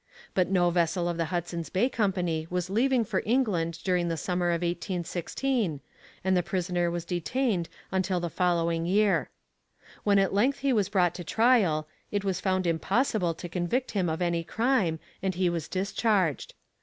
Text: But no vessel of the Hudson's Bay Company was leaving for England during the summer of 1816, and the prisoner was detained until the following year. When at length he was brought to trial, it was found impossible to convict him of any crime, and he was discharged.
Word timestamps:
But 0.33 0.49
no 0.49 0.71
vessel 0.71 1.07
of 1.07 1.17
the 1.17 1.25
Hudson's 1.25 1.69
Bay 1.69 1.87
Company 1.87 2.47
was 2.49 2.71
leaving 2.71 3.05
for 3.05 3.21
England 3.23 3.77
during 3.83 4.07
the 4.07 4.17
summer 4.17 4.47
of 4.49 4.63
1816, 4.63 5.79
and 6.23 6.35
the 6.35 6.41
prisoner 6.41 6.89
was 6.89 7.05
detained 7.05 7.69
until 7.91 8.19
the 8.19 8.27
following 8.31 8.87
year. 8.87 9.29
When 10.03 10.17
at 10.17 10.33
length 10.33 10.57
he 10.61 10.73
was 10.73 10.89
brought 10.89 11.13
to 11.13 11.23
trial, 11.23 11.87
it 12.09 12.23
was 12.25 12.41
found 12.41 12.65
impossible 12.65 13.35
to 13.35 13.47
convict 13.47 13.91
him 13.91 14.09
of 14.09 14.23
any 14.23 14.43
crime, 14.43 14.97
and 15.21 15.35
he 15.35 15.51
was 15.51 15.67
discharged. 15.67 16.55